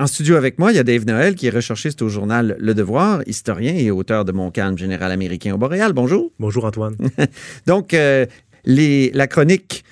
En 0.00 0.06
studio 0.06 0.36
avec 0.36 0.58
moi, 0.58 0.72
il 0.72 0.76
y 0.76 0.78
a 0.78 0.82
Dave 0.82 1.04
Noël, 1.04 1.34
qui 1.34 1.46
est 1.46 1.50
recherchiste 1.50 2.00
au 2.00 2.08
journal 2.08 2.56
Le 2.58 2.72
Devoir, 2.72 3.20
historien 3.26 3.74
et 3.74 3.90
auteur 3.90 4.24
de 4.24 4.32
Mon 4.32 4.50
calme 4.50 4.78
général 4.78 5.12
américain 5.12 5.52
au 5.54 5.58
Boréal. 5.58 5.92
Bonjour. 5.92 6.32
Bonjour 6.38 6.64
Antoine. 6.64 6.96
Donc, 7.66 7.92
euh, 7.92 8.24
les, 8.64 9.10
la 9.10 9.26
chronique 9.26 9.84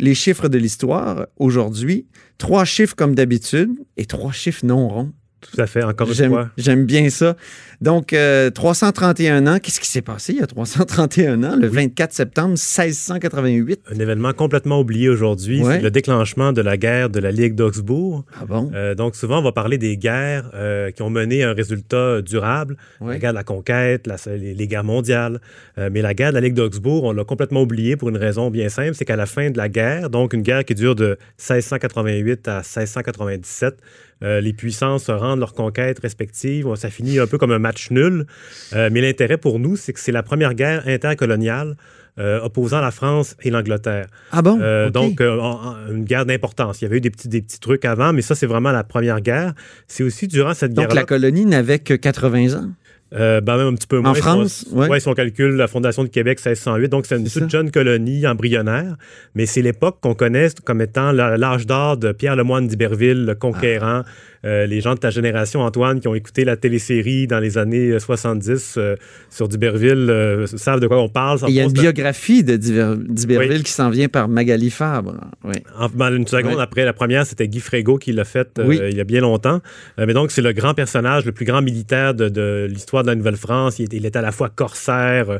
Les 0.00 0.14
chiffres 0.14 0.48
de 0.48 0.56
l'histoire, 0.56 1.26
aujourd'hui, 1.36 2.06
trois 2.38 2.64
chiffres 2.64 2.96
comme 2.96 3.14
d'habitude 3.14 3.68
et 3.98 4.06
trois 4.06 4.32
chiffres 4.32 4.64
non 4.64 4.88
ronds. 4.88 5.12
Tout 5.52 5.60
à 5.60 5.66
fait, 5.66 5.82
encore 5.82 6.08
une 6.08 6.28
fois. 6.28 6.50
J'aime 6.56 6.84
bien 6.84 7.08
ça. 7.10 7.36
Donc, 7.80 8.12
euh, 8.12 8.50
331 8.50 9.46
ans. 9.46 9.58
Qu'est-ce 9.58 9.80
qui 9.80 9.88
s'est 9.88 10.00
passé 10.02 10.32
il 10.32 10.38
y 10.38 10.42
a 10.42 10.46
331 10.46 11.42
ans, 11.44 11.56
le 11.56 11.68
24 11.68 12.12
septembre 12.12 12.50
1688? 12.56 13.80
Un 13.94 13.98
événement 13.98 14.32
complètement 14.32 14.80
oublié 14.80 15.08
aujourd'hui, 15.08 15.62
Ouais. 15.62 15.76
c'est 15.76 15.82
le 15.82 15.90
déclenchement 15.90 16.52
de 16.52 16.60
la 16.62 16.76
guerre 16.76 17.10
de 17.10 17.18
la 17.20 17.30
Ligue 17.30 17.54
d'Augsbourg. 17.54 18.24
Ah 18.40 18.46
bon? 18.46 18.70
Euh, 18.74 18.94
donc 18.94 19.16
souvent, 19.16 19.40
on 19.40 19.42
va 19.42 19.52
parler 19.52 19.76
des 19.78 19.96
guerres 19.96 20.50
euh, 20.54 20.90
qui 20.92 21.02
ont 21.02 21.10
mené 21.10 21.42
un 21.44 21.52
résultat 21.52 22.22
durable. 22.22 22.76
Ouais. 23.00 23.14
La 23.14 23.18
guerre 23.18 23.32
de 23.32 23.36
la 23.38 23.44
conquête, 23.44 24.06
la- 24.06 24.16
les, 24.36 24.54
les 24.54 24.66
guerres 24.66 24.84
mondiales. 24.84 25.40
Euh, 25.78 25.90
mais 25.92 26.00
la 26.00 26.14
guerre 26.14 26.30
de 26.30 26.36
la 26.36 26.40
Ligue 26.40 26.54
d'Augsbourg, 26.54 27.04
on 27.04 27.12
l'a 27.12 27.24
complètement 27.24 27.62
oublié 27.62 27.96
pour 27.96 28.08
une 28.08 28.16
raison 28.16 28.50
bien 28.50 28.68
simple, 28.68 28.94
c'est 28.94 29.04
qu'à 29.04 29.16
la 29.16 29.26
fin 29.26 29.50
de 29.50 29.58
la 29.58 29.68
guerre, 29.68 30.10
donc 30.10 30.32
une 30.32 30.42
guerre 30.42 30.64
qui 30.64 30.74
dure 30.74 30.94
de 30.94 31.18
1688 31.38 32.48
à 32.48 32.62
1697, 32.62 33.74
euh, 34.22 34.40
les 34.40 34.52
puissances 34.52 35.10
rendent 35.10 35.40
leurs 35.40 35.54
conquêtes 35.54 35.98
respectives. 36.00 36.66
Ça 36.76 36.90
finit 36.90 37.18
un 37.18 37.26
peu 37.26 37.38
comme 37.38 37.52
un 37.52 37.58
match 37.58 37.90
nul. 37.90 38.26
Euh, 38.72 38.88
mais 38.92 39.00
l'intérêt 39.00 39.36
pour 39.38 39.58
nous, 39.58 39.76
c'est 39.76 39.92
que 39.92 40.00
c'est 40.00 40.12
la 40.12 40.22
première 40.22 40.54
guerre 40.54 40.82
intercoloniale 40.86 41.76
euh, 42.18 42.40
opposant 42.42 42.80
la 42.80 42.92
France 42.92 43.36
et 43.42 43.50
l'Angleterre. 43.50 44.06
Ah 44.30 44.40
bon? 44.40 44.56
Donc, 44.90 45.20
en- 45.20 45.24
en- 45.40 45.74
une 45.90 46.04
guerre 46.04 46.24
d'importance. 46.26 46.80
Il 46.80 46.84
y 46.84 46.86
avait 46.86 46.98
eu 46.98 47.00
des 47.00 47.10
petits, 47.10 47.28
des 47.28 47.42
petits 47.42 47.58
trucs 47.58 47.84
avant, 47.84 48.12
mais 48.12 48.22
ça, 48.22 48.36
c'est 48.36 48.46
vraiment 48.46 48.70
la 48.70 48.84
première 48.84 49.20
guerre. 49.20 49.52
C'est 49.88 50.04
aussi 50.04 50.28
durant 50.28 50.54
cette 50.54 50.74
Donc, 50.74 50.86
guerre-là. 50.86 51.00
la 51.02 51.06
colonie 51.06 51.44
n'avait 51.44 51.80
que 51.80 51.94
80 51.94 52.54
ans. 52.54 52.70
Euh, 53.14 53.40
ben, 53.40 53.56
même 53.56 53.68
un 53.68 53.74
petit 53.74 53.86
peu 53.86 54.00
moins. 54.00 54.14
France, 54.14 54.52
Si 54.52 54.68
on, 54.72 54.78
ouais. 54.78 54.88
ouais, 54.88 55.00
si 55.00 55.08
on 55.08 55.14
calcule 55.14 55.54
la 55.54 55.68
fondation 55.68 56.02
de 56.02 56.08
Québec 56.08 56.38
1608, 56.44 56.88
donc 56.88 57.06
c'est 57.06 57.16
une 57.16 57.28
toute 57.28 57.50
jeune 57.50 57.70
colonie 57.70 58.26
embryonnaire, 58.26 58.96
mais 59.34 59.46
c'est 59.46 59.62
l'époque 59.62 59.98
qu'on 60.00 60.14
connaît 60.14 60.48
comme 60.64 60.80
étant 60.80 61.12
l'âge 61.12 61.66
d'or 61.66 61.96
de 61.96 62.12
Pierre 62.12 62.36
Lemoine 62.36 62.66
d'Iberville, 62.66 63.24
le 63.24 63.34
conquérant. 63.34 64.02
Ah. 64.04 64.10
Euh, 64.44 64.66
les 64.66 64.80
gens 64.80 64.94
de 64.94 64.98
ta 64.98 65.10
génération, 65.10 65.60
Antoine, 65.60 66.00
qui 66.00 66.08
ont 66.08 66.14
écouté 66.14 66.44
la 66.44 66.56
télésérie 66.56 67.26
dans 67.26 67.38
les 67.38 67.58
années 67.58 67.90
euh, 67.90 67.98
70 67.98 68.74
euh, 68.76 68.96
sur 69.30 69.48
d'Iberville, 69.48 70.08
euh, 70.10 70.46
savent 70.46 70.80
de 70.80 70.86
quoi 70.86 71.00
on 71.00 71.08
parle. 71.08 71.38
Il 71.48 71.54
y 71.54 71.60
a 71.60 71.64
une 71.64 71.72
biographie 71.72 72.44
de 72.44 72.56
d'Iberville 72.56 73.62
qui 73.62 73.72
s'en 73.72 73.90
vient 73.90 74.08
par 74.08 74.28
Magali 74.28 74.70
Fabre. 74.70 75.14
Oui. 75.44 75.54
En, 75.78 75.88
ben, 75.88 76.14
une 76.14 76.26
seconde 76.26 76.60
après 76.60 76.84
la 76.84 76.92
première, 76.92 77.26
c'était 77.26 77.48
Guy 77.48 77.60
Frégo 77.60 77.98
qui 77.98 78.12
l'a 78.12 78.24
fait 78.24 78.58
euh, 78.58 78.64
Oui. 78.66 78.80
il 78.90 78.96
y 78.96 79.00
a 79.00 79.04
bien 79.04 79.20
longtemps. 79.20 79.60
Euh, 79.98 80.04
mais 80.06 80.14
donc, 80.14 80.30
c'est 80.30 80.42
le 80.42 80.52
grand 80.52 80.74
personnage, 80.74 81.24
le 81.24 81.32
plus 81.32 81.44
grand 81.44 81.62
militaire 81.62 82.14
de, 82.14 82.28
de 82.28 82.66
l'histoire 82.70 83.02
de 83.02 83.08
la 83.08 83.14
Nouvelle-France. 83.14 83.78
Il, 83.78 83.92
il 83.92 84.06
était 84.06 84.18
à 84.18 84.22
la 84.22 84.32
fois 84.32 84.50
corsaire, 84.50 85.30
euh, 85.30 85.38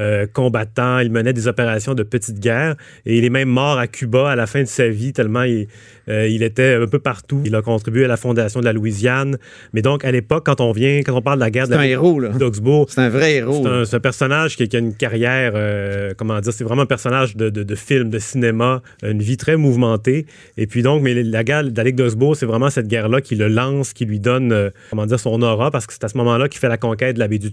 euh, 0.00 0.26
combattant, 0.32 0.98
il 0.98 1.10
menait 1.10 1.32
des 1.32 1.48
opérations 1.48 1.94
de 1.94 2.02
petite 2.02 2.40
guerre 2.40 2.76
et 3.06 3.16
il 3.18 3.24
est 3.24 3.30
même 3.30 3.48
mort 3.48 3.78
à 3.78 3.86
Cuba 3.86 4.30
à 4.30 4.36
la 4.36 4.46
fin 4.46 4.62
de 4.62 4.68
sa 4.68 4.88
vie 4.88 5.12
tellement 5.12 5.42
il, 5.42 5.68
euh, 6.08 6.28
il 6.28 6.42
était 6.42 6.74
un 6.74 6.86
peu 6.86 6.98
partout. 6.98 7.40
Il 7.44 7.54
a 7.54 7.62
contribué 7.62 8.04
à 8.04 8.08
la 8.08 8.16
fondation 8.16 8.43
de 8.60 8.64
la 8.64 8.72
Louisiane. 8.72 9.38
Mais 9.72 9.82
donc, 9.82 10.04
à 10.04 10.12
l'époque, 10.12 10.44
quand 10.46 10.60
on 10.60 10.72
vient, 10.72 10.98
quand 11.00 11.14
on 11.16 11.22
parle 11.22 11.38
de 11.38 11.44
la 11.44 11.50
guerre 11.50 11.66
de 11.66 11.72
C'est 11.72 11.78
un 11.78 11.82
la 11.82 11.86
héros, 11.88 12.20
là. 12.20 12.28
d'Augsbourg, 12.28 12.86
C'est 12.88 13.00
un 13.00 13.08
vrai 13.08 13.34
héros. 13.36 13.64
c'est 13.84 13.96
un, 13.96 14.00
personnage 14.00 14.56
qui, 14.56 14.68
qui 14.68 14.76
a 14.76 14.78
une 14.78 14.94
carrière, 14.94 15.52
euh, 15.56 16.12
comment 16.16 16.38
dire, 16.40 16.52
c'est 16.52 16.64
vraiment 16.64 16.82
un 16.82 16.86
personnage 16.86 17.36
de, 17.36 17.50
de, 17.50 17.62
de 17.62 17.74
film, 17.74 18.10
de 18.10 18.18
cinéma, 18.18 18.82
une 19.02 19.22
vie 19.22 19.36
très 19.36 19.56
mouvementée. 19.56 20.26
Et 20.56 20.66
puis 20.66 20.82
donc, 20.82 21.02
mais 21.02 21.14
la 21.22 21.42
guerre 21.44 21.64
de 21.64 21.76
la 21.76 21.84
Ligue 21.84 21.96
d'Augsbourg, 21.96 22.36
c'est 22.36 22.46
vraiment 22.46 22.70
cette 22.70 22.86
guerre-là 22.88 23.20
qui 23.20 23.34
le 23.34 23.48
lance, 23.48 23.92
qui 23.92 24.04
lui 24.04 24.20
donne, 24.20 24.52
euh, 24.52 24.70
comment 24.90 25.06
dire, 25.06 25.18
son 25.18 25.40
aura, 25.42 25.70
parce 25.70 25.86
que 25.86 25.92
c'est 25.92 26.04
à 26.04 26.08
ce 26.08 26.16
moment-là 26.18 26.48
qu'il 26.48 26.60
fait 26.60 26.68
la 26.68 26.76
conquête 26.78 27.14
de 27.14 27.20
la 27.20 27.26
baie 27.28 27.38
du. 27.38 27.50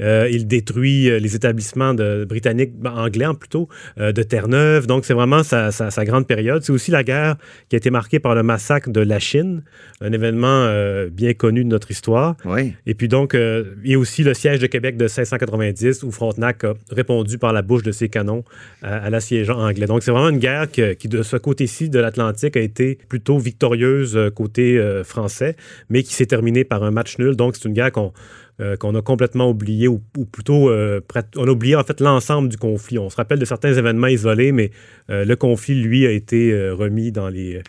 Euh, 0.00 0.28
il 0.30 0.46
détruit 0.46 1.20
les 1.20 1.34
établissements 1.36 1.94
de, 1.94 2.24
britanniques, 2.28 2.72
ben, 2.78 2.92
anglais 2.92 3.26
en 3.26 3.34
plutôt, 3.34 3.68
de 3.98 4.22
Terre-Neuve. 4.22 4.86
Donc, 4.86 5.04
c'est 5.04 5.14
vraiment 5.14 5.42
sa, 5.42 5.70
sa- 5.70 5.90
sa 5.90 6.04
grande 6.04 6.26
période. 6.26 6.62
C'est 6.62 6.72
aussi 6.72 6.90
la 6.90 7.04
guerre 7.04 7.36
qui 7.68 7.76
a 7.76 7.78
été 7.78 7.90
marquée 7.90 8.18
par 8.18 8.34
le 8.34 8.42
massacre 8.42 8.90
de 8.90 9.00
la 9.00 9.18
Chine, 9.18 9.62
un 10.08 10.12
événement 10.12 10.46
euh, 10.66 11.08
bien 11.10 11.34
connu 11.34 11.62
de 11.64 11.68
notre 11.68 11.90
histoire. 11.90 12.36
Oui. 12.44 12.74
Et 12.86 12.94
puis 12.94 13.08
donc, 13.08 13.34
euh, 13.34 13.74
il 13.84 13.90
y 13.92 13.94
a 13.94 13.98
aussi 13.98 14.22
le 14.24 14.34
siège 14.34 14.58
de 14.58 14.66
Québec 14.66 14.96
de 14.96 15.04
1690 15.04 16.02
où 16.02 16.10
Frontenac 16.10 16.64
a 16.64 16.74
répondu 16.90 17.38
par 17.38 17.52
la 17.52 17.62
bouche 17.62 17.82
de 17.82 17.92
ses 17.92 18.08
canons 18.08 18.44
à, 18.82 18.96
à 18.96 19.10
l'assiégeant 19.10 19.58
anglais. 19.60 19.86
Donc, 19.86 20.02
c'est 20.02 20.10
vraiment 20.10 20.30
une 20.30 20.38
guerre 20.38 20.70
que- 20.70 20.94
qui, 20.94 21.08
de 21.08 21.22
ce 21.22 21.36
côté-ci 21.36 21.88
de 21.90 21.98
l'Atlantique, 21.98 22.56
a 22.56 22.60
été 22.60 22.98
plutôt 23.08 23.38
victorieuse 23.38 24.16
euh, 24.16 24.30
côté 24.30 24.78
euh, 24.78 25.04
français, 25.04 25.56
mais 25.90 26.02
qui 26.02 26.14
s'est 26.14 26.26
terminée 26.26 26.64
par 26.64 26.82
un 26.82 26.90
match 26.90 27.18
nul. 27.18 27.36
Donc, 27.36 27.56
c'est 27.56 27.66
une 27.68 27.74
guerre 27.74 27.92
qu'on 27.92 28.12
euh, 28.60 28.74
qu'on 28.76 28.92
a 28.96 29.02
complètement 29.02 29.48
oublié, 29.48 29.86
ou, 29.86 30.02
ou 30.16 30.24
plutôt, 30.24 30.68
euh, 30.68 31.00
on 31.36 31.46
a 31.46 31.50
oublié 31.50 31.76
en 31.76 31.84
fait 31.84 32.00
l'ensemble 32.00 32.48
du 32.48 32.56
conflit. 32.56 32.98
On 32.98 33.08
se 33.08 33.14
rappelle 33.14 33.38
de 33.38 33.44
certains 33.44 33.72
événements 33.72 34.08
isolés, 34.08 34.50
mais 34.50 34.72
euh, 35.10 35.24
le 35.24 35.36
conflit, 35.36 35.80
lui, 35.80 36.04
a 36.06 36.10
été 36.10 36.52
euh, 36.52 36.74
remis 36.74 37.12
dans 37.12 37.28
les, 37.28 37.62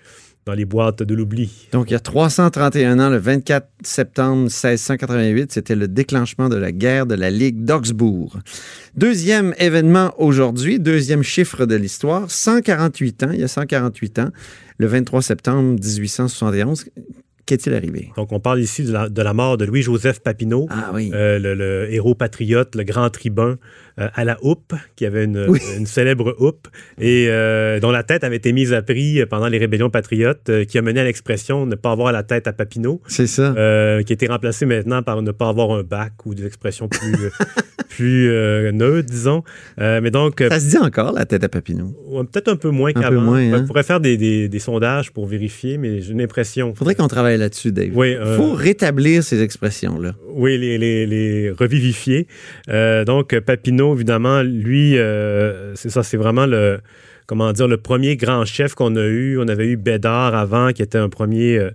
les 0.55 0.65
boîtes 0.65 1.03
de 1.03 1.15
l'oubli. 1.15 1.67
Donc, 1.71 1.89
il 1.89 1.93
y 1.93 1.95
a 1.95 1.99
331 1.99 2.99
ans, 2.99 3.09
le 3.09 3.17
24 3.17 3.67
septembre 3.83 4.43
1688, 4.43 5.51
c'était 5.51 5.75
le 5.75 5.87
déclenchement 5.87 6.49
de 6.49 6.55
la 6.55 6.71
guerre 6.71 7.05
de 7.05 7.15
la 7.15 7.29
Ligue 7.29 7.63
d'Augsbourg. 7.63 8.37
Deuxième 8.95 9.53
événement 9.59 10.13
aujourd'hui, 10.17 10.79
deuxième 10.79 11.23
chiffre 11.23 11.65
de 11.65 11.75
l'histoire, 11.75 12.29
148 12.29 13.23
ans, 13.23 13.31
il 13.31 13.39
y 13.39 13.43
a 13.43 13.47
148 13.47 14.19
ans, 14.19 14.29
le 14.77 14.87
23 14.87 15.21
septembre 15.21 15.79
1871. 15.79 16.85
Qu'est-il 17.49 17.73
arrivé? 17.73 18.09
Donc, 18.15 18.31
on 18.31 18.39
parle 18.39 18.59
ici 18.59 18.83
de 18.83 18.91
la, 18.93 19.09
de 19.09 19.21
la 19.23 19.33
mort 19.33 19.57
de 19.57 19.65
Louis-Joseph 19.65 20.19
Papineau. 20.19 20.67
Ah 20.69 20.91
oui. 20.93 21.09
Euh, 21.15 21.39
le, 21.39 21.55
le 21.55 21.91
héros 21.91 22.13
patriote, 22.13 22.75
le 22.75 22.83
grand 22.83 23.09
tribun 23.09 23.57
euh, 23.99 24.07
à 24.13 24.23
la 24.23 24.37
houppe, 24.43 24.73
qui 24.95 25.03
avait 25.07 25.23
une, 25.25 25.45
Oui. 25.49 25.59
une 25.79 25.87
célèbre 25.87 26.35
houppe, 26.37 26.67
et 26.99 27.25
euh, 27.29 27.79
dont 27.79 27.89
la 27.89 28.03
tête 28.03 28.23
avait 28.23 28.35
été 28.35 28.53
mise 28.53 28.71
à 28.71 28.83
prix 28.83 29.25
pendant 29.27 29.47
les 29.47 29.57
rébellions 29.57 29.89
patriotes, 29.89 30.51
qui 30.67 30.77
a 30.77 30.83
mené 30.83 30.99
à 30.99 31.03
l'expression 31.05 31.65
ne 31.65 31.73
pas 31.73 31.91
avoir 31.91 32.11
la 32.11 32.21
tête 32.21 32.45
à 32.47 32.53
Papineau, 32.53 33.01
C'est 33.07 33.25
ça. 33.25 33.51
qui 33.55 33.57
a 33.57 34.13
été 34.13 34.27
remplacée 34.27 34.67
maintenant 34.67 35.01
par 35.01 35.23
ne 35.23 35.31
pas 35.31 35.49
avoir 35.49 35.71
un 35.71 35.81
bac 35.81 36.13
ou 36.27 36.35
des 36.35 36.45
expressions 36.45 36.87
plus, 36.87 37.15
plus 37.89 38.29
neutres, 38.73 39.09
disons. 39.09 39.43
Mais 39.77 40.11
donc, 40.11 40.43
ça 40.47 40.59
se 40.59 40.69
dit 40.69 40.77
encore, 40.77 41.11
la 41.13 41.25
tête 41.25 41.43
à 41.43 41.49
Papineau? 41.49 41.95
ouais, 42.07 42.23
peut-être 42.25 42.49
un 42.49 42.55
peu 42.55 42.69
moins 42.69 42.93
qu'avant. 42.93 43.21
moins, 43.21 43.41
On 43.41 43.53
hein. 43.55 43.63
pourrait 43.65 43.83
faire 43.83 43.99
des, 43.99 44.17
des- 44.17 44.47
des 44.49 44.59
sondages 44.59 45.11
pour 45.11 45.25
vérifier, 45.25 45.77
mais 45.77 46.01
j'ai 46.01 46.13
l'impression. 46.13 46.73
Faudrait 46.75 46.95
qu'on 46.95 47.07
travaille 47.07 47.38
là-dessus, 47.39 47.71
Dave. 47.71 47.91
Oui, 47.93 48.11
Il 48.11 48.17
euh, 48.17 48.37
faut 48.37 48.53
rétablir 48.53 49.23
ces 49.23 49.41
expressions-là. 49.41 50.13
Oui, 50.27 50.57
les, 50.57 50.77
les, 50.77 51.05
les 51.05 51.51
revivifier. 51.51 52.27
Euh, 52.69 53.05
donc, 53.05 53.37
Papineau, 53.39 53.95
évidemment, 53.95 54.43
lui, 54.43 54.97
euh, 54.97 55.73
c'est 55.75 55.89
ça, 55.89 56.03
c'est 56.03 56.17
vraiment 56.17 56.45
le, 56.45 56.79
comment 57.29 57.53
dire, 57.53 57.67
le 57.67 57.77
premier 57.77 58.15
grand 58.17 58.43
chef 58.43 58.73
qu'on 58.73 58.95
a 58.95 59.05
eu. 59.05 59.37
On 59.39 59.47
avait 59.47 59.67
eu 59.67 59.77
Bédard 59.77 60.33
avant, 60.33 60.71
qui 60.71 60.81
était 60.81 60.97
un 60.97 61.09
premier 61.09 61.59
euh, 61.59 61.69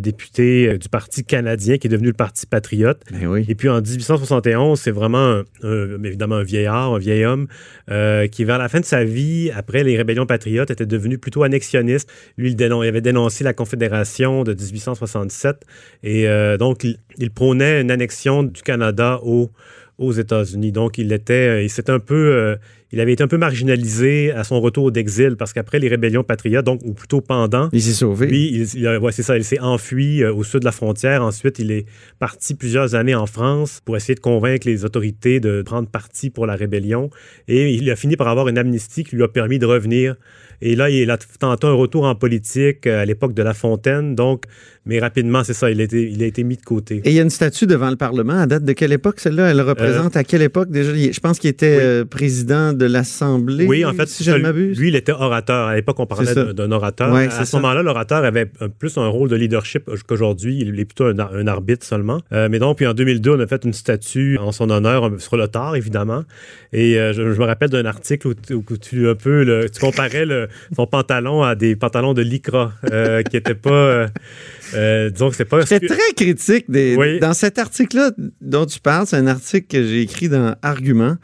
député 0.00 0.68
euh, 0.68 0.76
du 0.76 0.90
Parti 0.90 1.24
canadien, 1.24 1.78
qui 1.78 1.86
est 1.86 1.90
devenu 1.90 2.08
le 2.08 2.12
Parti 2.12 2.44
patriote. 2.44 3.00
Ben 3.10 3.26
oui. 3.26 3.46
Et 3.48 3.54
puis 3.54 3.70
en 3.70 3.80
1871, 3.80 4.78
c'est 4.78 4.90
vraiment 4.90 5.18
un- 5.38 5.44
un- 5.62 6.02
évidemment 6.04 6.34
un 6.36 6.42
vieillard, 6.42 6.92
un 6.94 6.98
vieil 6.98 7.24
homme, 7.24 7.46
euh, 7.90 8.26
qui 8.26 8.44
vers 8.44 8.58
la 8.58 8.68
fin 8.68 8.80
de 8.80 8.84
sa 8.84 9.02
vie, 9.02 9.50
après 9.56 9.82
les 9.82 9.96
rébellions 9.96 10.26
patriotes, 10.26 10.70
était 10.70 10.84
devenu 10.84 11.16
plutôt 11.16 11.42
annexionniste. 11.42 12.10
Lui, 12.36 12.50
il, 12.50 12.54
dénon- 12.56 12.82
il 12.84 12.88
avait 12.88 13.00
dénoncé 13.00 13.44
la 13.44 13.54
Confédération 13.54 14.44
de 14.44 14.52
1867 14.52 15.64
et 16.02 16.28
euh, 16.28 16.58
donc 16.58 16.84
il, 16.84 16.98
il 17.16 17.30
prônait 17.30 17.80
une 17.80 17.90
annexion 17.90 18.42
du 18.42 18.60
Canada 18.60 19.20
au- 19.22 19.50
aux 19.96 20.12
États-Unis. 20.12 20.70
Donc 20.70 20.98
il 20.98 21.12
était, 21.12 21.64
il 21.64 21.70
s'est 21.70 21.90
un 21.90 21.98
peu, 21.98 22.14
euh, 22.14 22.56
il 22.92 23.00
avait 23.00 23.12
été 23.12 23.22
un 23.22 23.28
peu 23.28 23.36
marginalisé 23.36 24.32
à 24.32 24.44
son 24.44 24.60
retour 24.60 24.90
d'exil 24.92 25.36
parce 25.36 25.52
qu'après 25.52 25.78
les 25.78 25.88
rébellions 25.88 26.24
patriotes, 26.24 26.64
donc 26.64 26.80
ou 26.84 26.94
plutôt 26.94 27.20
pendant, 27.20 27.68
Il 27.72 27.82
s'est 27.82 27.92
sauvé. 27.92 28.26
lui, 28.26 28.48
il, 28.50 28.66
il 28.80 28.86
a- 28.86 28.98
ouais, 28.98 29.12
c'est 29.12 29.22
ça, 29.22 29.36
il 29.36 29.44
s'est 29.44 29.60
enfui 29.60 30.22
euh, 30.22 30.32
au 30.32 30.42
sud 30.44 30.60
de 30.60 30.64
la 30.64 30.72
frontière. 30.72 31.22
Ensuite, 31.22 31.58
il 31.58 31.70
est 31.70 31.84
parti 32.18 32.54
plusieurs 32.54 32.94
années 32.94 33.14
en 33.14 33.26
France 33.26 33.80
pour 33.84 33.96
essayer 33.96 34.14
de 34.14 34.20
convaincre 34.20 34.66
les 34.66 34.84
autorités 34.84 35.38
de 35.40 35.62
prendre 35.62 35.88
parti 35.88 36.30
pour 36.30 36.46
la 36.46 36.56
rébellion. 36.56 37.10
Et 37.46 37.74
il 37.74 37.90
a 37.90 37.96
fini 37.96 38.16
par 38.16 38.28
avoir 38.28 38.48
une 38.48 38.58
amnistie 38.58 39.04
qui 39.04 39.16
lui 39.16 39.22
a 39.22 39.28
permis 39.28 39.58
de 39.58 39.66
revenir 39.66 40.16
Et 40.60 40.76
là, 40.76 40.90
il 40.90 41.10
a 41.10 41.18
tenté 41.18 41.66
un 41.66 41.72
retour 41.72 42.04
en 42.04 42.14
politique 42.14 42.86
à 42.86 43.04
l'époque 43.04 43.34
de 43.34 43.42
La 43.42 43.54
Fontaine. 43.54 44.14
Donc, 44.14 44.44
mais 44.88 45.00
rapidement, 45.00 45.44
c'est 45.44 45.52
ça, 45.52 45.70
il 45.70 45.80
a, 45.82 45.84
été, 45.84 46.08
il 46.10 46.22
a 46.22 46.26
été 46.26 46.42
mis 46.44 46.56
de 46.56 46.62
côté. 46.62 47.02
Et 47.04 47.10
il 47.10 47.12
y 47.12 47.18
a 47.18 47.22
une 47.22 47.28
statue 47.28 47.66
devant 47.66 47.90
le 47.90 47.96
Parlement. 47.96 48.40
À 48.40 48.46
date 48.46 48.64
de 48.64 48.72
quelle 48.72 48.92
époque, 48.92 49.20
celle-là? 49.20 49.50
Elle 49.50 49.60
représente 49.60 50.16
à 50.16 50.24
quelle 50.24 50.40
époque 50.40 50.70
déjà? 50.70 50.94
Je 50.94 51.20
pense 51.20 51.38
qu'il 51.38 51.50
était 51.50 52.06
président 52.06 52.72
de 52.72 52.86
l'Assemblée. 52.86 53.66
Oui, 53.66 53.84
en 53.84 53.92
fait, 53.92 54.08
si 54.08 54.24
je 54.24 54.30
ne 54.30 54.38
m'abuse. 54.38 54.78
Lui, 54.78 54.88
il 54.88 54.96
était 54.96 55.12
orateur. 55.12 55.68
À 55.68 55.74
l'époque, 55.74 56.00
on 56.00 56.06
parlait 56.06 56.34
d'un 56.54 56.72
orateur. 56.72 57.14
à 57.14 57.44
ce 57.44 57.56
moment-là, 57.56 57.82
l'orateur 57.82 58.24
avait 58.24 58.46
plus 58.78 58.96
un 58.96 59.08
rôle 59.08 59.28
de 59.28 59.36
leadership 59.36 59.90
qu'aujourd'hui. 60.06 60.58
Il 60.60 60.80
est 60.80 60.84
plutôt 60.86 61.04
un, 61.04 61.46
arbitre 61.46 61.84
seulement. 61.84 62.22
mais 62.32 62.58
donc, 62.58 62.78
puis 62.78 62.86
en 62.86 62.94
2002, 62.94 63.32
on 63.32 63.40
a 63.40 63.46
fait 63.46 63.64
une 63.64 63.74
statue 63.74 64.38
en 64.38 64.52
son 64.52 64.70
honneur 64.70 65.10
sur 65.18 65.36
le 65.36 65.48
tard, 65.48 65.76
évidemment. 65.76 66.24
Et 66.72 66.94
je, 66.94 67.22
me 67.22 67.44
rappelle 67.44 67.70
d'un 67.70 67.84
article 67.84 68.28
où, 68.28 68.76
tu 68.78 69.08
un 69.08 69.14
peu 69.14 69.44
le, 69.44 69.68
tu 69.68 69.80
comparais 69.80 70.24
le, 70.24 70.47
son 70.74 70.86
pantalon 70.86 71.42
à 71.42 71.54
des 71.54 71.76
pantalons 71.76 72.14
de 72.14 72.22
lycra 72.22 72.72
qui 72.82 73.36
n'étaient 73.36 73.54
pas 73.54 74.08
euh, 74.74 75.10
disons 75.10 75.30
que 75.30 75.36
c'est 75.36 75.44
pas. 75.44 75.64
C'est 75.66 75.86
très 75.86 76.12
critique. 76.14 76.70
Des, 76.70 77.18
Dans 77.20 77.32
cet 77.32 77.58
article-là 77.58 78.10
dont 78.40 78.66
tu 78.66 78.80
parles, 78.80 79.06
c'est 79.06 79.16
un 79.16 79.26
article 79.26 79.66
que 79.66 79.82
j'ai 79.82 80.02
écrit 80.02 80.28
dans 80.28 80.54
Argument. 80.62 81.16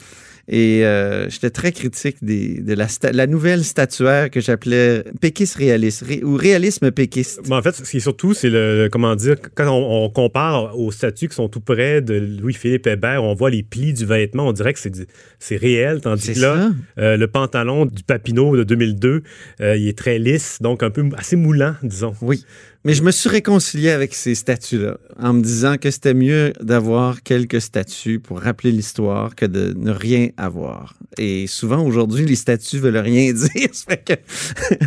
Et 0.49 0.85
euh, 0.85 1.29
j'étais 1.31 1.51
très 1.51 1.73
critique 1.73 2.23
de 2.23 2.75
la, 2.75 2.87
la, 3.13 3.27
nouvelle 3.27 3.65
statuaire 3.65 4.31
que 4.31 4.41
j'appelais 4.41 5.03
péquiste 5.21 5.57
réaliste 5.57 6.05
ou 6.23 6.37
réalisme 6.37 6.91
péquiste. 6.91 7.41
en 7.51 7.63
fait, 7.63 7.75
ce 7.75 7.91
qui 7.91 7.97
est 7.97 8.01
surtout, 8.01 8.35
c'est 8.35 8.51
le, 8.51 8.89
comment 8.93 9.17
dire, 9.17 9.37
quand 9.55 9.71
on, 9.71 10.11
compare 10.11 10.79
aux 10.79 10.93
statues 10.93 11.29
qui 11.29 11.35
sont 11.35 11.49
tout 11.49 11.61
près 11.61 12.03
de 12.03 12.15
Louis-Philippe 12.15 12.87
Hébert, 12.87 13.25
on 13.25 13.35
voit 13.35 13.51
les 13.51 13.63
plis 13.63 13.95
du 13.95 14.05
vêtement, 14.05 14.47
on 14.47 14.53
dirait 14.53 14.75
que 14.75 14.81
c'est 15.39 15.57
réel, 15.57 16.03
tandis 16.03 16.35
que 16.35 16.41
là, 16.41 16.71
euh, 16.99 17.17
le 17.17 17.27
pantalon 17.27 17.87
du 17.87 18.03
Papineau 18.03 18.57
de 18.57 18.65
2002, 18.65 19.23
il 19.61 19.89
est 19.89 19.97
très 19.97 20.19
lisse, 20.19 20.59
donc 20.61 20.83
un 20.83 20.91
peu 20.91 21.09
assez 21.17 21.37
moulant, 21.37 21.75
disons. 21.83 22.15
Oui. 22.21 22.45
Mais 22.87 22.93
je 22.93 23.03
me 23.03 23.11
suis 23.11 23.31
réconcilié 23.31 23.91
avec 23.91 24.15
ces 24.15 24.35
statues-là 24.35 24.99
en 25.19 25.33
me 25.33 25.41
disant 25.41 25.79
que 25.79 25.91
c'était 25.91 26.13
mieux 26.13 26.53
d'avoir 26.61 27.23
quelques 27.23 27.63
statues 27.63 28.21
pour 28.21 28.41
rappeler 28.41 28.73
l'histoire 28.73 29.35
que 29.35 29.47
de 29.47 29.73
ne 29.75 29.91
rien 29.91 30.29
avoir. 30.37 30.95
Et 31.17 31.47
souvent, 31.47 31.83
aujourd'hui, 31.83 32.27
les 32.27 32.35
statues 32.35 32.79
veulent 32.79 32.99
rien 32.99 33.33
dire. 33.55 33.71
Fait 33.73 34.05
que, 34.05 34.13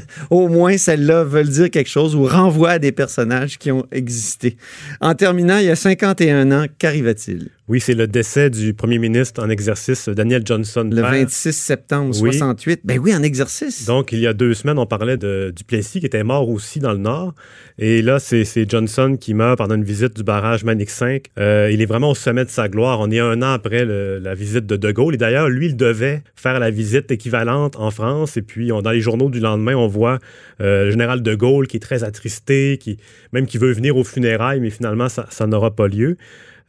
au 0.29 0.47
moins, 0.47 0.77
celles-là 0.77 1.23
veulent 1.23 1.49
dire 1.49 1.71
quelque 1.71 1.89
chose 1.89 2.15
ou 2.15 2.25
renvoient 2.25 2.71
à 2.71 2.79
des 2.79 2.91
personnages 2.91 3.57
qui 3.57 3.71
ont 3.71 3.87
existé. 3.91 4.57
En 5.01 5.15
terminant, 5.15 5.57
il 5.57 5.65
y 5.65 5.71
a 5.71 5.75
51 5.75 6.51
ans, 6.51 6.67
qu'arriva-t-il? 6.77 7.49
Oui, 7.69 7.81
c'est 7.81 7.95
le 7.95 8.07
décès 8.07 8.49
du 8.49 8.73
premier 8.73 8.97
ministre 8.97 9.43
en 9.43 9.49
exercice, 9.49 10.07
Daniel 10.07 10.41
Johnson. 10.45 10.89
Le 10.89 11.01
26 11.01 11.51
septembre 11.51 12.15
68. 12.15 12.79
Ben 12.85 12.97
oui, 12.97 13.13
en 13.13 13.21
exercice. 13.21 13.85
Donc, 13.85 14.13
il 14.13 14.19
y 14.19 14.27
a 14.27 14.33
deux 14.33 14.53
semaines, 14.53 14.79
on 14.79 14.85
parlait 14.85 15.17
de 15.17 15.51
Duplessis 15.53 15.99
qui 15.99 16.05
était 16.05 16.23
mort 16.23 16.47
aussi 16.47 16.79
dans 16.79 16.93
le 16.93 16.99
Nord. 16.99 17.33
Et 17.77 18.01
là, 18.01 18.19
c'est 18.19 18.69
Johnson 18.69 19.17
qui 19.19 19.33
meurt 19.33 19.57
pendant 19.57 19.75
une 19.75 19.83
visite 19.83 20.15
du 20.15 20.23
barrage 20.23 20.63
Manix 20.63 20.93
5. 20.93 21.25
Euh, 21.37 21.69
il 21.69 21.81
est 21.81 21.85
vraiment 21.85 22.11
au 22.11 22.15
sommet 22.15 22.45
de 22.45 22.49
sa 22.49 22.69
gloire. 22.69 23.01
On 23.01 23.11
est 23.11 23.19
un 23.19 23.41
an 23.41 23.51
après 23.51 23.83
la 23.83 24.33
visite 24.33 24.65
de 24.65 24.77
De 24.77 24.91
Gaulle. 24.93 25.15
Et 25.15 25.17
d'ailleurs, 25.17 25.49
lui, 25.49 25.65
il 25.65 25.75
devait 25.75 26.23
faire 26.37 26.61
la 26.61 26.71
visite 26.71 27.11
équivalente 27.11 27.75
en 27.75 27.91
France. 27.91 28.37
Et 28.37 28.43
puis, 28.43 28.71
on, 28.71 28.81
dans 28.81 28.91
les 28.91 29.01
journaux 29.01 29.29
du 29.29 29.41
lendemain, 29.41 29.75
on 29.75 29.87
voit 29.87 30.19
euh, 30.61 30.85
le 30.85 30.91
général 30.91 31.21
De 31.21 31.35
Gaulle 31.35 31.67
qui 31.67 31.75
est 31.75 31.81
très 31.81 32.05
attristé, 32.05 32.77
qui 32.77 32.97
même 33.33 33.45
qui 33.45 33.57
veut 33.57 33.73
venir 33.73 33.97
aux 33.97 34.05
funérailles, 34.05 34.61
mais 34.61 34.69
finalement, 34.69 35.09
ça, 35.09 35.25
ça 35.31 35.47
n'aura 35.47 35.75
pas 35.75 35.89
lieu. 35.89 36.15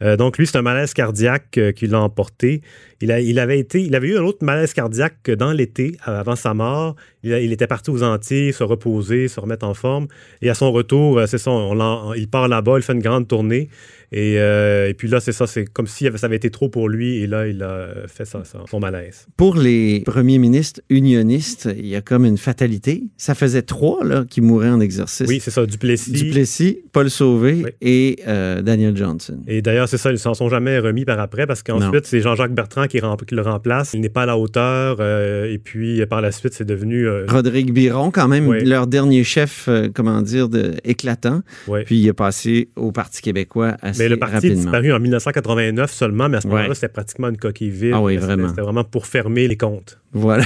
Euh, 0.01 0.15
donc, 0.15 0.37
lui, 0.37 0.47
c'est 0.47 0.57
un 0.57 0.61
malaise 0.61 0.88
cardiaque 0.93 1.57
euh, 1.57 1.71
qui 1.71 1.87
l'a 1.87 1.99
emporté. 1.99 2.61
Il, 3.01 3.11
a, 3.11 3.19
il, 3.21 3.39
avait 3.39 3.59
été, 3.59 3.81
il 3.81 3.95
avait 3.95 4.09
eu 4.09 4.17
un 4.17 4.23
autre 4.23 4.43
malaise 4.43 4.73
cardiaque 4.73 5.31
dans 5.31 5.53
l'été, 5.53 5.95
avant 6.03 6.35
sa 6.35 6.53
mort. 6.53 6.95
Il, 7.23 7.31
il, 7.31 7.51
était 7.51 7.67
parti 7.67 7.89
aux 7.89 8.03
Antilles, 8.03 8.51
se 8.51 8.63
reposer, 8.63 9.27
se 9.27 9.39
remettre 9.39 9.65
en 9.65 9.73
forme. 9.73 10.07
Et 10.41 10.49
à 10.49 10.53
son 10.53 10.71
retour, 10.71 11.19
euh, 11.19 11.25
c'est 11.27 11.37
ça, 11.37 11.51
on 11.51 12.13
il 12.13 12.29
part 12.29 12.47
là-bas, 12.47 12.73
il 12.77 12.83
fait 12.83 12.93
une 12.93 13.01
grande 13.01 13.27
tournée. 13.27 13.69
Et, 14.11 14.39
euh, 14.39 14.89
et, 14.89 14.93
puis 14.95 15.07
là, 15.07 15.19
c'est 15.19 15.31
ça, 15.31 15.45
c'est 15.45 15.65
comme 15.65 15.85
si 15.85 16.07
ça 16.15 16.25
avait 16.25 16.35
été 16.35 16.49
trop 16.49 16.67
pour 16.67 16.89
lui 16.89 17.17
et 17.17 17.27
là, 17.27 17.47
il 17.47 17.61
a 17.61 18.07
fait 18.07 18.25
ça, 18.25 18.41
son 18.43 18.79
malaise. 18.79 19.27
Pour 19.37 19.55
les 19.55 20.01
premiers 20.01 20.39
ministres 20.39 20.81
unionistes, 20.89 21.69
il 21.77 21.85
y 21.85 21.95
a 21.95 22.01
comme 22.01 22.25
une 22.25 22.37
fatalité. 22.37 23.03
Ça 23.17 23.35
faisait 23.35 23.61
trois 23.61 24.03
là, 24.03 24.25
qui 24.27 24.41
mouraient 24.41 24.69
en 24.69 24.79
exercice. 24.79 25.27
Oui, 25.27 25.39
c'est 25.39 25.51
ça, 25.51 25.65
Duplessis. 25.65 26.11
Duplessis, 26.11 26.79
Paul 26.91 27.09
Sauvé 27.09 27.75
et 27.81 28.17
euh, 28.27 28.63
Daniel 28.63 28.97
Johnson. 28.97 29.37
Et 29.47 29.61
d'ailleurs, 29.61 29.87
c'est 29.87 29.97
ça, 29.97 30.11
ils 30.11 30.17
s'en 30.17 30.33
sont 30.33 30.49
jamais 30.49 30.78
remis 30.79 31.05
par 31.05 31.19
après 31.19 31.45
parce 31.45 31.63
qu'ensuite, 31.63 32.05
c'est 32.05 32.21
Jean-Jacques 32.21 32.53
Bertrand 32.53 32.87
qui, 32.87 32.99
le 32.99 33.41
remplace. 33.41 33.93
Il 33.93 34.01
n'est 34.01 34.09
pas 34.09 34.23
à 34.23 34.25
la 34.25 34.37
hauteur 34.37 34.97
euh, 34.99 35.51
et 35.51 35.57
puis 35.57 36.05
par 36.07 36.21
la 36.21 36.31
suite, 36.31 36.53
c'est 36.53 36.65
devenu... 36.65 37.07
Rodrigue 37.27 37.71
Biron, 37.71 38.11
quand 38.11 38.27
même, 38.27 38.51
leur 38.53 38.87
dernier 38.87 39.23
chef, 39.23 39.69
comment 39.93 40.21
dire, 40.21 40.49
de, 40.49 40.73
éclatant. 40.83 41.41
Puis 41.85 41.99
il 41.99 42.07
est 42.07 42.13
passé 42.13 42.69
au 42.75 42.91
Parti 42.91 43.21
québécois 43.21 43.75
à 43.81 43.91
mais 43.97 44.09
le 44.09 44.17
parti 44.17 44.47
est 44.47 44.55
disparu 44.55 44.93
en 44.93 44.99
1989 44.99 45.91
seulement, 45.91 46.29
mais 46.29 46.37
à 46.37 46.41
ce 46.41 46.47
moment-là, 46.47 46.73
c'était 46.73 46.89
pratiquement 46.89 47.29
une 47.29 47.37
coquille 47.37 47.69
vide. 47.69 47.93
Ah 47.93 48.01
oui, 48.01 48.17
vraiment. 48.17 48.49
C'était 48.49 48.61
vraiment 48.61 48.83
pour 48.83 49.05
fermer 49.05 49.47
les 49.47 49.57
comptes. 49.57 49.99
Voilà. 50.11 50.43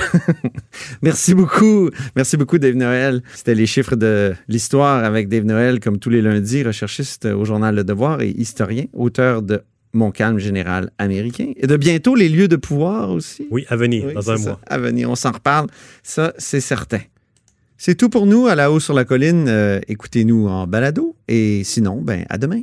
Merci 1.01 1.33
beaucoup. 1.33 1.89
Merci 2.15 2.37
beaucoup, 2.37 2.57
Dave 2.57 2.75
Noël. 2.75 3.21
C'était 3.33 3.55
les 3.55 3.65
chiffres 3.65 3.95
de 3.95 4.33
l'histoire 4.47 5.03
avec 5.03 5.29
Dave 5.29 5.45
Noël, 5.45 5.79
comme 5.79 5.99
tous 5.99 6.09
les 6.09 6.21
lundis, 6.21 6.63
recherchiste 6.63 7.25
au 7.25 7.45
journal 7.45 7.75
Le 7.75 7.83
Devoir 7.83 8.21
et 8.21 8.29
historien, 8.29 8.85
auteur 8.93 9.41
de 9.41 9.61
Mon 9.93 10.11
calme 10.11 10.39
général 10.39 10.89
américain 10.97 11.51
et 11.55 11.67
de 11.67 11.77
bientôt 11.77 12.15
les 12.15 12.29
lieux 12.29 12.47
de 12.47 12.55
pouvoir 12.55 13.11
aussi. 13.11 13.47
Oui, 13.51 13.65
à 13.69 13.75
venir, 13.75 14.11
dans 14.13 14.31
un 14.31 14.37
mois. 14.37 14.59
à 14.65 14.77
venir, 14.79 15.09
on 15.09 15.15
s'en 15.15 15.31
reparle. 15.31 15.67
Ça, 16.01 16.33
c'est 16.37 16.61
certain. 16.61 17.01
C'est 17.77 17.95
tout 17.95 18.09
pour 18.09 18.25
nous 18.25 18.47
à 18.47 18.55
la 18.55 18.71
haut 18.71 18.79
sur 18.79 18.93
la 18.93 19.05
colline. 19.05 19.45
Euh, 19.47 19.79
écoutez-nous 19.87 20.47
en 20.47 20.67
balado 20.67 21.15
et 21.27 21.63
sinon, 21.63 22.01
ben, 22.01 22.25
à 22.29 22.37
demain. 22.37 22.61